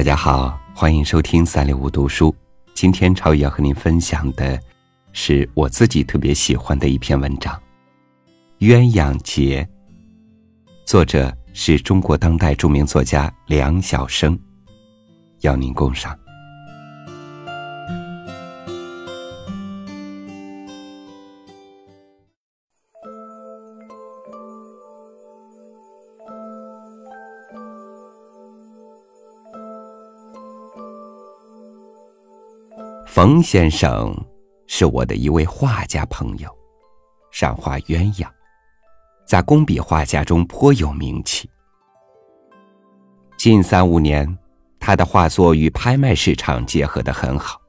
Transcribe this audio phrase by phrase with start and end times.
[0.00, 2.34] 大家好，欢迎收听三六五读书。
[2.72, 4.58] 今天超宇要和您分享的，
[5.12, 7.54] 是我自己特别喜欢的一篇文章
[8.66, 9.62] 《鸳鸯节》，
[10.86, 14.40] 作者是中国当代著名作家梁晓声，
[15.42, 16.18] 邀您共赏。
[33.12, 34.16] 冯先生
[34.68, 36.48] 是我的一位画家朋友，
[37.32, 38.24] 善画鸳鸯，
[39.26, 41.50] 在工笔画家中颇有名气。
[43.36, 44.38] 近三五年，
[44.78, 47.60] 他的画作与拍卖市场结合的很好，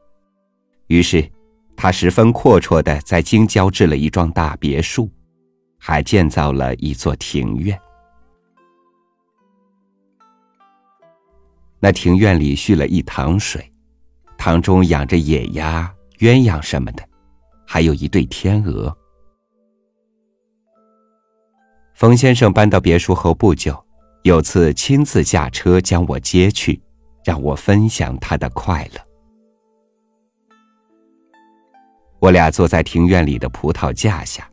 [0.86, 1.28] 于是
[1.76, 5.10] 他十分阔绰的在京郊置了一幢大别墅，
[5.80, 7.82] 还建造了一座庭院。
[11.80, 13.71] 那庭院里蓄了一塘水。
[14.42, 17.08] 塘中养着野鸭、鸳鸯什么的，
[17.64, 18.92] 还有一对天鹅。
[21.94, 23.80] 冯先生搬到别墅后不久，
[24.24, 26.82] 有次亲自驾车将我接去，
[27.24, 29.00] 让我分享他的快乐。
[32.18, 34.50] 我俩坐在庭院里的葡萄架下，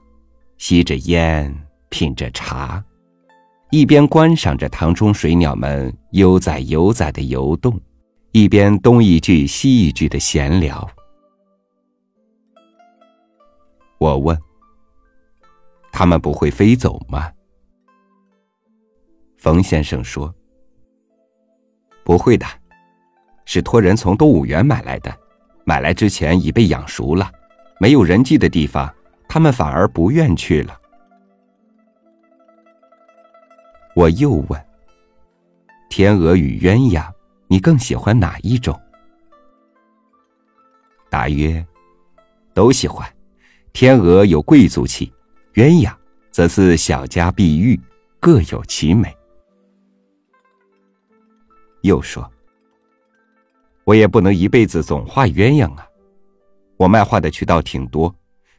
[0.59, 2.84] 吸着烟，品着茶，
[3.70, 7.81] 一边观赏着塘中水鸟们悠哉悠哉的游动。
[8.32, 10.86] 一边东一句西一句的闲聊，
[13.96, 14.38] 我问
[15.90, 17.32] ：“他们不会飞走吗？”
[19.38, 20.32] 冯先生说
[22.04, 22.44] ：“不会的，
[23.46, 25.10] 是托人从动物园买来的，
[25.64, 27.32] 买来之前已被养熟了，
[27.80, 28.94] 没有人迹的地方，
[29.26, 30.78] 他们反而不愿去了。”
[33.96, 34.66] 我又问
[35.88, 37.10] ：“天鹅与鸳鸯？”
[37.50, 38.78] 你更喜欢哪一种？
[41.08, 41.66] 答曰：
[42.53, 43.10] 都喜欢。
[43.72, 45.10] 天鹅有贵族气，
[45.54, 45.91] 鸳鸯
[46.31, 47.81] 则是小家碧玉，
[48.20, 49.16] 各有其美。
[51.82, 52.31] 又说：
[53.84, 55.86] 我也不能一辈子总画鸳鸯啊。
[56.76, 58.15] 我卖画的渠道挺多，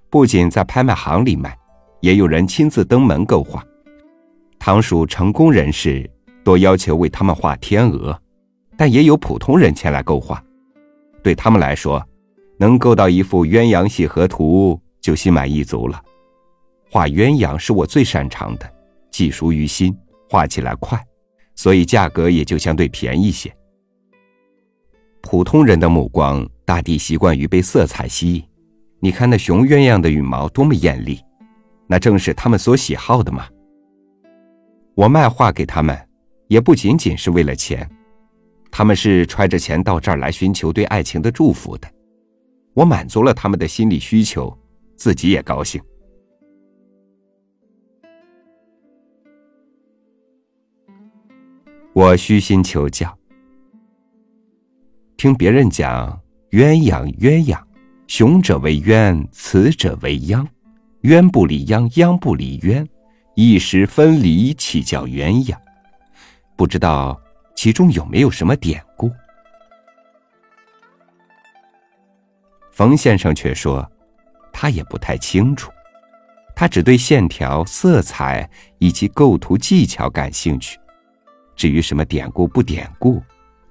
[0.10, 1.56] 不仅在拍卖行里卖，
[2.02, 3.64] 也有人亲自登门购画。
[4.58, 6.10] 堂属成功人士
[6.44, 8.20] 多要求为他们画天鹅。
[8.80, 10.42] 但也有普通人前来购画，
[11.22, 12.02] 对他们来说，
[12.58, 16.02] 能够到一幅鸳鸯戏河图就心满意足了。
[16.90, 18.74] 画鸳鸯是我最擅长的，
[19.12, 19.94] 技熟于心，
[20.30, 20.98] 画起来快，
[21.56, 23.54] 所以价格也就相对便宜些。
[25.20, 28.44] 普通人的目光大抵习惯于被色彩吸引，
[29.02, 31.20] 你看那雄鸳鸯的羽毛多么艳丽，
[31.86, 33.46] 那正是他们所喜好的嘛。
[34.96, 36.00] 我卖画给他们，
[36.48, 37.86] 也不仅仅是为了钱。
[38.72, 41.88] 他们是揣着钱到这儿来寻求对爱情的祝福的，
[42.74, 44.58] 我满足了他们的心理需求，
[44.96, 45.82] 自己也高兴。
[51.94, 53.18] 我虚心求教，
[55.18, 56.18] 听别人讲
[56.52, 57.62] 鸳鸯鸳鸯，
[58.08, 60.48] 雄者为鸳，雌者为鸯，
[61.02, 62.88] 鸳不离鸯，鸯不离鸳，
[63.36, 65.58] 一时分离，岂叫鸳鸯？
[66.56, 67.19] 不知道。
[67.62, 69.12] 其中有没有什么典故？
[72.72, 73.86] 冯先生却说，
[74.54, 75.70] 他也不太清楚，
[76.56, 80.80] 他只对线条、色彩以及构图技巧感兴趣。
[81.54, 83.22] 至于什么典故不典故，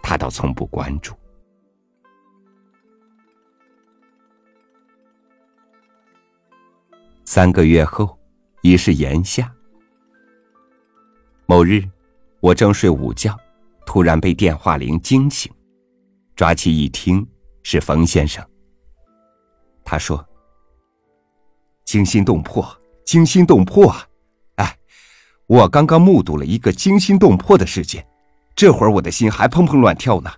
[0.03, 1.15] 他倒从不关注。
[7.25, 8.19] 三个月后，
[8.61, 9.51] 已是炎夏。
[11.47, 11.83] 某日，
[12.41, 13.35] 我正睡午觉。
[13.89, 15.51] 突然被电话铃惊醒，
[16.37, 17.27] 抓起一听
[17.63, 18.47] 是冯先生。
[19.83, 20.23] 他说
[21.87, 22.69] ：“惊心动魄，
[23.07, 24.07] 惊心动魄啊！
[24.57, 24.79] 哎，
[25.47, 28.07] 我刚刚目睹了一个惊心动魄的事件，
[28.55, 30.31] 这会儿我的心还砰砰乱跳呢。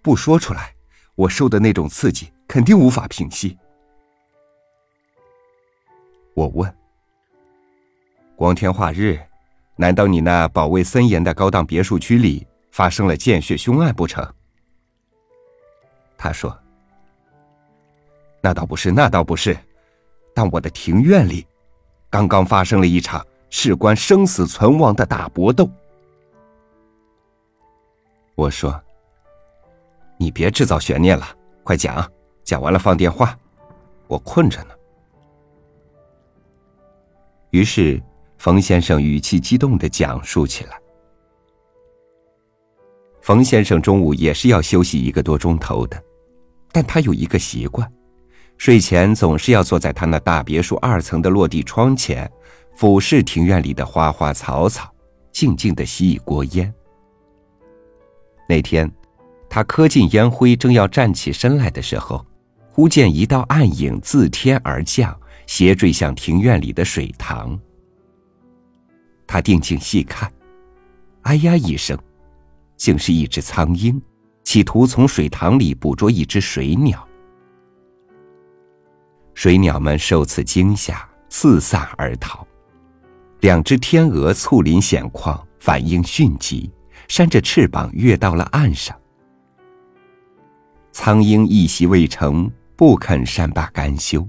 [0.00, 0.74] 不说出来，
[1.14, 3.58] 我受的那种刺激肯定无法平息。”
[6.32, 6.74] 我问
[8.34, 9.20] ：“光天化日，
[9.76, 14.28] 难道你那保卫森严的高档别墅区里？”发生了见血凶案不成？
[16.18, 16.58] 他说
[18.42, 19.56] ：“那倒不是，那倒不是，
[20.34, 21.46] 但我的庭院里，
[22.10, 25.70] 刚刚发生了一场事关生死存亡的大搏斗。”
[28.34, 28.82] 我说
[30.18, 31.24] ：“你别制造悬念了，
[31.62, 32.10] 快讲，
[32.42, 33.38] 讲完了放电话，
[34.08, 34.74] 我困着呢。”
[37.54, 38.02] 于是，
[38.36, 40.76] 冯先生语气激动的讲述起来。
[43.24, 45.98] 冯先生中午也是要休息一个多钟头的，
[46.70, 47.90] 但他有一个习惯，
[48.58, 52.30] 睡前总是要坐在他那大别墅二层的落地窗前，
[52.76, 54.94] 俯视庭院里的花花草草，
[55.32, 56.70] 静静的吸一锅烟。
[58.46, 58.92] 那天，
[59.48, 62.22] 他磕进烟灰，正要站起身来的时候，
[62.68, 67.58] 忽见一道暗影自天而降，斜坠向庭院里的水塘。
[69.26, 70.30] 他定睛细看，
[71.22, 71.98] 哎呀一声。
[72.76, 74.00] 竟是一只苍鹰，
[74.42, 77.06] 企图从水塘里捕捉一只水鸟。
[79.34, 82.46] 水鸟们受此惊吓，四散而逃。
[83.40, 86.70] 两只天鹅猝临险况，反应迅疾，
[87.08, 88.96] 扇着翅膀跃到了岸上。
[90.92, 94.26] 苍鹰一袭未成，不肯善罢甘休，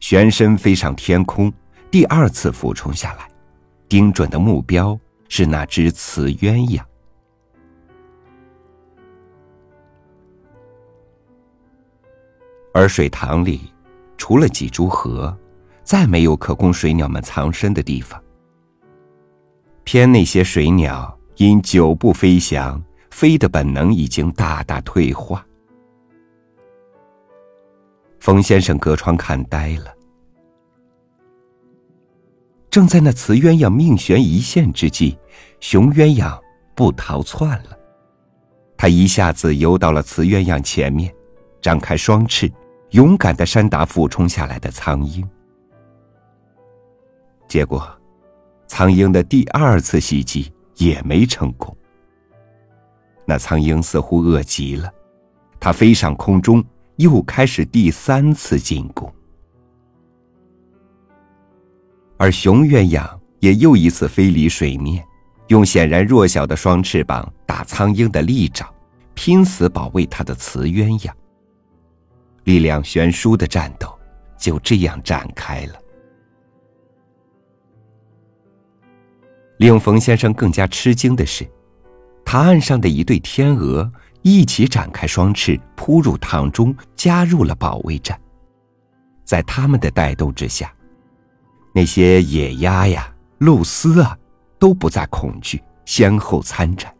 [0.00, 1.52] 旋身飞上天空，
[1.90, 3.28] 第二次俯冲下来，
[3.88, 4.98] 盯准的目标
[5.28, 6.80] 是那只雌鸳鸯。
[12.74, 13.72] 而水塘里，
[14.18, 15.34] 除了几株荷，
[15.84, 18.20] 再没有可供水鸟们藏身的地方。
[19.84, 22.82] 偏那些水鸟因久不飞翔，
[23.12, 25.46] 飞的本能已经大大退化。
[28.18, 29.94] 冯先生隔窗看呆了。
[32.70, 35.16] 正在那雌鸳鸯命悬一线之际，
[35.60, 36.36] 雄鸳鸯
[36.74, 37.78] 不逃窜了，
[38.76, 41.14] 他一下子游到了雌鸳鸯前面，
[41.62, 42.50] 张开双翅。
[42.90, 45.28] 勇敢的扇打俯冲下来的苍鹰，
[47.48, 47.84] 结果，
[48.66, 51.76] 苍鹰的第二次袭击也没成功。
[53.26, 54.92] 那苍鹰似乎饿极了，
[55.58, 56.62] 它飞上空中，
[56.96, 59.12] 又开始第三次进攻。
[62.16, 65.04] 而雄鸳鸯也又一次飞离水面，
[65.48, 68.72] 用显然弱小的双翅膀打苍鹰的利爪，
[69.14, 71.10] 拼死保卫它的雌鸳鸯。
[72.44, 73.92] 力量悬殊的战斗
[74.38, 75.74] 就这样展开了。
[79.58, 81.46] 令冯先生更加吃惊的是，
[82.24, 83.90] 塘岸上的一对天鹅
[84.22, 88.20] 一起展开双翅，扑入塘中，加入了保卫战。
[89.24, 90.74] 在他们的带动之下，
[91.72, 94.18] 那些野鸭呀、鹭鸶啊，
[94.58, 96.92] 都不再恐惧，先后参战。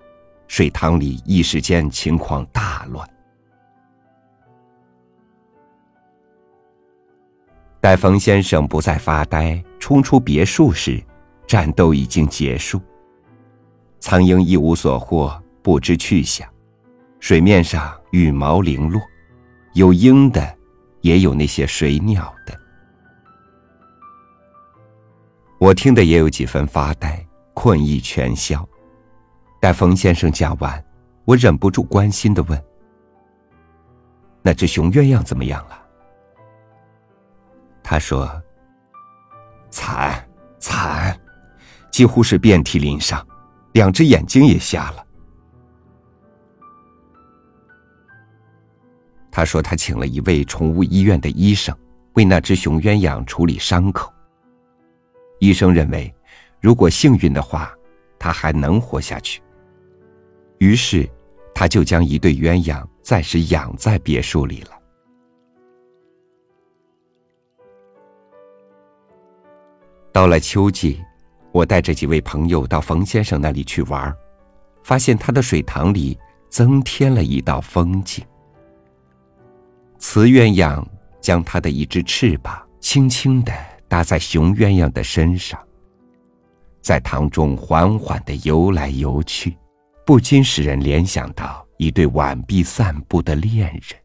[0.47, 3.07] 水塘里一时间情况大乱。
[7.85, 11.05] 待冯先生不再发呆，冲出别墅时，
[11.47, 12.81] 战斗已经结束。
[14.01, 16.49] 苍鹰一无所获，不知去向。
[17.21, 19.03] 水面上羽毛零落，
[19.75, 20.57] 有鹰的，
[21.03, 22.59] 也有那些水鸟的。
[25.59, 27.23] 我听得也有几分发呆，
[27.53, 28.67] 困意全消。
[29.61, 30.83] 待冯先生讲完，
[31.27, 32.59] 我忍不住关心的问
[34.41, 35.81] ：“那只雄鸳鸯怎么样了？”
[37.87, 38.27] 他说
[39.69, 40.27] ：“惨
[40.59, 41.15] 惨，
[41.93, 43.25] 几乎是遍体鳞伤，
[43.73, 45.05] 两只眼睛也瞎了。”
[49.31, 51.77] 他说：“他请了一位宠物医院的医生，
[52.15, 54.11] 为那只雄鸳鸯处理伤口。
[55.39, 56.13] 医生认为，
[56.61, 57.71] 如果幸运的话，
[58.19, 59.43] 他还能活下去。
[60.59, 61.07] 于是，
[61.55, 64.71] 他就将一对鸳鸯暂时养在别墅里了。”
[70.15, 71.03] 到了秋季，
[71.51, 74.15] 我带着几位朋友到冯先生那里去玩，
[74.85, 76.17] 发现他的水塘里
[76.49, 78.25] 增添了一道风景。
[79.99, 80.81] 雌鸳鸯
[81.21, 83.53] 将它的一只翅膀轻轻的
[83.89, 85.59] 搭在雄鸳鸯的身上，
[86.81, 89.59] 在塘中缓缓的游来游去，
[90.07, 94.04] 不禁使人联想到一对挽臂散步的恋人。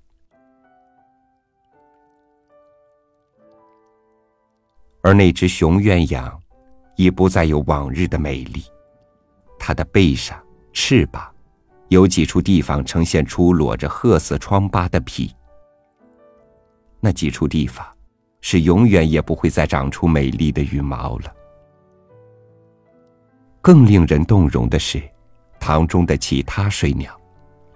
[5.02, 6.32] 而那只雄鸳鸯，
[6.96, 8.64] 已不再有往日的美丽。
[9.58, 10.38] 它的背上、
[10.74, 11.24] 翅膀，
[11.88, 15.34] 有几处地方呈现出裸着褐色疮疤的皮。
[17.00, 17.86] 那几处地方，
[18.42, 21.34] 是永远也不会再长出美丽的羽毛了。
[23.62, 25.02] 更令人动容的是，
[25.60, 27.18] 塘中的其他水鸟，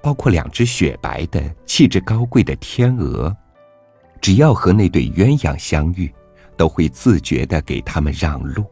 [0.01, 3.35] 包括两只雪白的、气质高贵的天鹅，
[4.21, 6.13] 只要和那对鸳鸯相遇。
[6.57, 8.65] 都会自觉的给他们让路，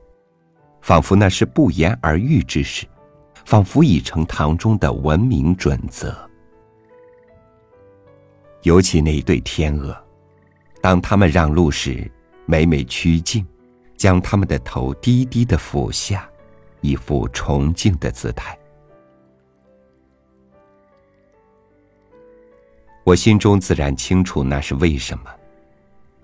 [0.82, 2.86] 仿佛那是不言而喻之事，
[3.46, 6.16] 仿佛已成堂中的文明准则。
[8.64, 9.96] 尤其那一对天鹅，
[10.82, 12.10] 当他们让路时，
[12.46, 13.46] 每每趋近，
[13.98, 16.30] 将他们的头低低的俯下，
[16.82, 18.58] 一副崇敬的姿态。
[23.04, 25.24] 我心中自然清楚那是为什么。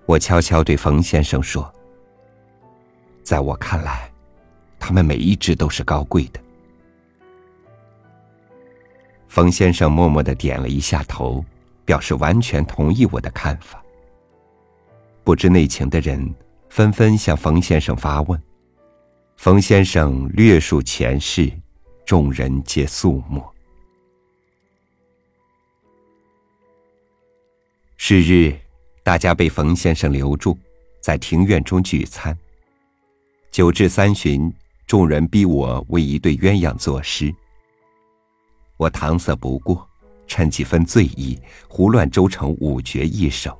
[0.08, 1.70] 我悄悄对冯先生说
[3.22, 4.10] ：“在我看来，
[4.80, 6.40] 他们每一只都是高贵的。”
[9.28, 11.44] 冯先生默默的点了一下头，
[11.84, 13.84] 表示完全同意我的看法。
[15.22, 16.34] 不知内情的人
[16.70, 18.42] 纷纷向冯先生发问，
[19.36, 21.52] 冯先生略述前世，
[22.06, 23.54] 众人皆肃默。
[27.98, 28.58] 是日，
[29.08, 30.54] 大家被冯先生留住，
[31.00, 32.36] 在庭院中聚餐。
[33.50, 34.52] 酒至三巡，
[34.86, 37.34] 众人逼我为一对鸳鸯作诗。
[38.76, 39.88] 我搪塞不过，
[40.26, 43.58] 趁几分醉意，胡乱诌成五绝一首。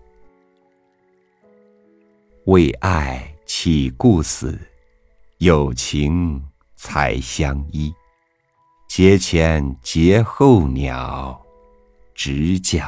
[2.44, 4.60] 为爱岂故死，
[5.38, 7.90] 有情才相依。
[8.86, 11.40] 节前节后鸟，
[12.14, 12.86] 直教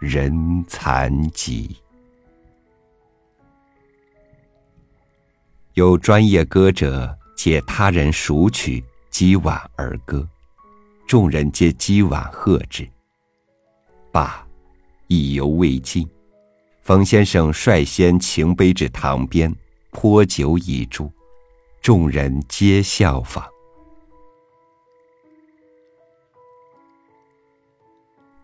[0.00, 1.76] 人残疾。
[5.74, 10.24] 有专业歌者借他人熟曲击碗而歌，
[11.04, 12.88] 众人皆击碗喝之。
[14.12, 14.46] 罢，
[15.08, 16.08] 意犹未尽。
[16.82, 19.52] 冯先生率先擎杯至堂边，
[19.90, 21.12] 泼酒以助，
[21.82, 23.44] 众人皆效仿。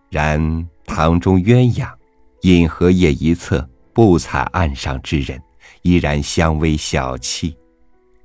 [0.08, 1.94] 然堂中鸳鸯，
[2.40, 5.40] 因荷叶一侧不睬岸上之人，
[5.82, 7.54] 依然相偎小憩，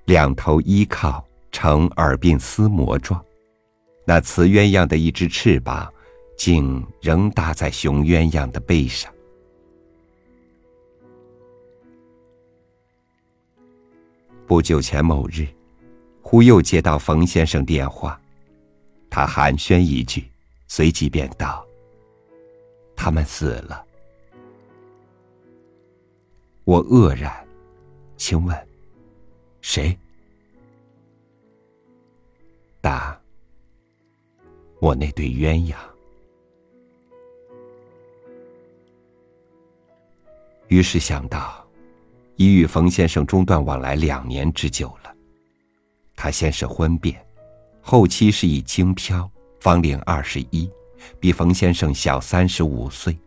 [0.06, 3.24] 两头依靠，呈耳鬓厮磨状。
[4.06, 5.92] 那雌鸳鸯的一只翅膀，
[6.38, 9.12] 竟仍搭在雄鸳鸯的背上。
[14.46, 15.48] 不久前某日，
[16.22, 18.20] 忽又接到冯先生电话，
[19.10, 20.30] 他寒暄一句，
[20.68, 21.66] 随即便道
[22.96, 23.84] ：“他们死了。”
[26.64, 27.45] 我愕然，
[28.18, 28.68] 请问
[29.62, 29.96] 谁？
[32.82, 33.22] 答
[34.80, 35.76] ：“我那对鸳鸯。”
[40.68, 41.62] 于是想到。
[42.38, 45.16] 已与冯先生中断往来两年之久了。
[46.18, 47.26] 他先是婚变，
[47.82, 49.32] 后期是以京漂，
[49.62, 50.70] 方龄二十一，
[51.18, 53.18] 比冯先生小三十五岁。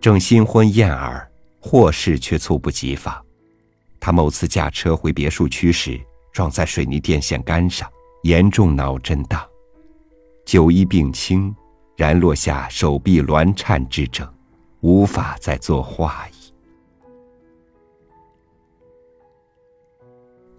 [0.00, 1.30] 正新婚燕尔，
[1.62, 3.24] 祸事却猝不及防。
[4.00, 5.98] 他某次驾车回别墅区时，
[6.32, 7.88] 撞在水泥电线杆上，
[8.24, 9.40] 严重脑震荡，
[10.44, 11.54] 久医病轻，
[11.96, 14.28] 然落下手臂挛颤之症，
[14.80, 16.32] 无法再作画矣。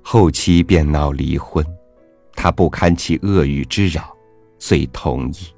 [0.02, 1.66] 后期便闹离婚，
[2.34, 4.16] 他不堪其恶语之扰，
[4.58, 5.54] 遂同意。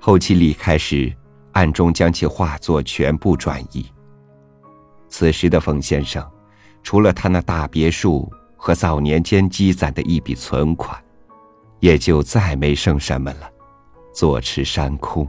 [0.00, 1.14] 后期离开时，
[1.52, 3.84] 暗中将其画作全部转移。
[5.08, 6.24] 此时的冯先生，
[6.82, 11.02] 除了他那大别墅和早年间积攒的一笔存款，
[11.80, 13.50] 也就再没剩什么了。
[14.12, 15.28] 坐吃山空，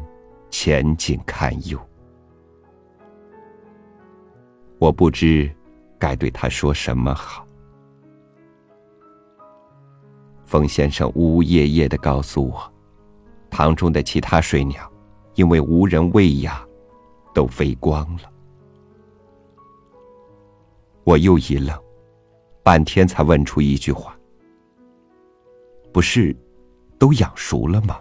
[0.50, 1.80] 前景堪忧。
[4.80, 5.54] 我不知
[6.00, 7.46] 该对他说什么好。
[10.46, 12.74] 冯先生呜呜咽咽的告诉我，
[13.52, 14.92] 塘中的其他水鸟，
[15.36, 16.58] 因为无人喂养，
[17.34, 18.29] 都飞光了。
[21.10, 21.76] 我又一愣，
[22.62, 24.16] 半天才问出一句话
[25.92, 26.38] ：“不是，
[27.00, 28.00] 都养熟了吗？”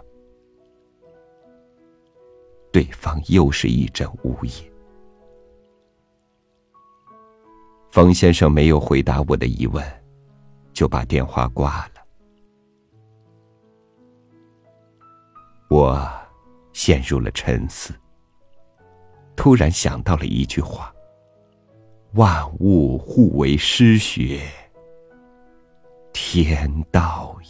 [2.71, 4.71] 对方又是一阵呜咽。
[7.89, 9.83] 冯先生没有回答我的疑问，
[10.71, 11.93] 就把电话挂了。
[15.67, 16.07] 我
[16.73, 17.91] 陷入了沉思，
[19.35, 20.93] 突然想到了一句话
[22.13, 24.41] ：“万物互为师学，
[26.11, 27.49] 天道也。”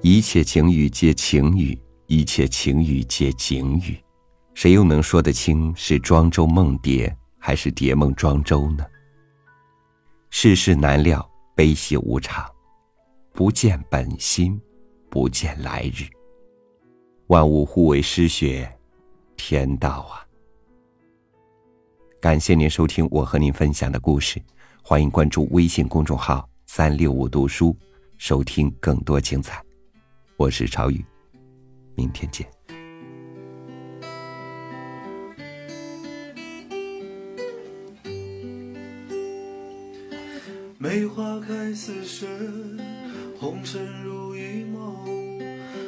[0.00, 3.98] 一切情语皆情语，一切情语皆景语，
[4.54, 8.86] 谁又能说得清是庄周梦蝶，还是蝶梦庄周呢？
[10.30, 12.48] 世事难料，悲喜无常，
[13.32, 14.60] 不见本心，
[15.10, 16.04] 不见来日。
[17.26, 18.70] 万物互为师学，
[19.36, 20.24] 天道啊！
[22.20, 24.40] 感谢您收听我和您分享的故事，
[24.82, 27.76] 欢迎关注微信公众号“三六五读书”，
[28.18, 29.62] 收听更多精彩。
[30.36, 31.04] 我是朝雨，
[31.96, 32.53] 明天见。
[40.84, 42.26] 梅花开似雪，
[43.38, 45.40] 红尘如一梦，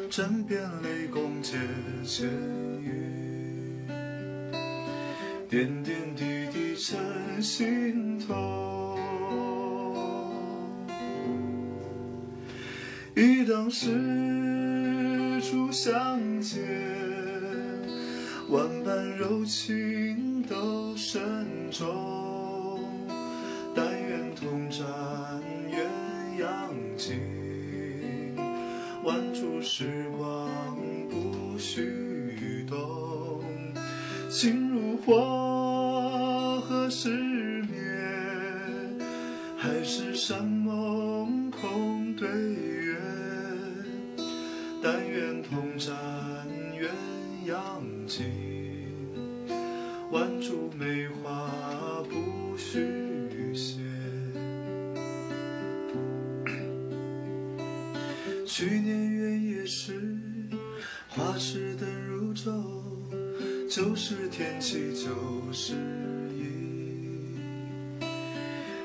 [0.08, 1.58] 枕边泪共结
[2.02, 2.24] 缱
[2.80, 3.84] 语，
[5.50, 6.96] 点点滴滴成
[7.42, 8.98] 心头。
[13.14, 13.90] 忆当时
[15.42, 16.64] 初相见，
[18.48, 22.05] 万般柔情都深重。
[32.66, 33.42] 动。
[34.28, 37.08] 情如火，何时
[37.70, 37.78] 灭？
[39.56, 42.96] 海誓山盟空对月。
[44.82, 45.96] 但愿同展
[46.78, 46.88] 鸳
[47.50, 48.24] 鸯锦，
[50.12, 51.25] 挽住梅花
[63.96, 65.08] 是天气旧
[65.54, 65.72] 时
[66.34, 66.44] 意，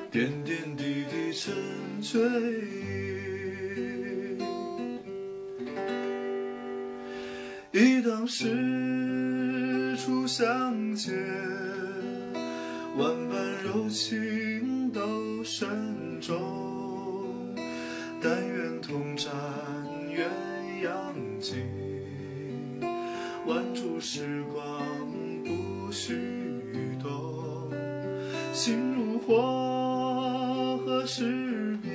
[0.10, 1.54] 点点滴滴成
[2.02, 2.22] 追
[2.62, 4.38] 忆。
[7.74, 11.14] 忆当时初相见，
[12.98, 15.68] 万般柔情都深
[16.22, 17.54] 重。
[18.24, 19.34] 但愿同展
[20.16, 20.24] 鸳
[20.82, 20.90] 鸯
[21.40, 21.58] 锦，
[23.48, 24.82] 挽住时光
[26.04, 26.18] 许
[27.00, 27.70] 多。
[28.52, 31.92] 心如火，何时灭？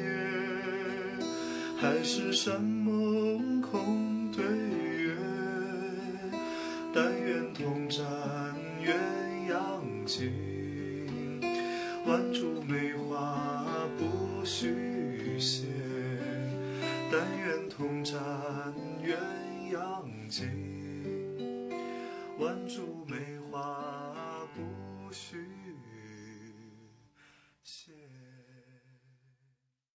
[1.77, 2.96] 海誓山盟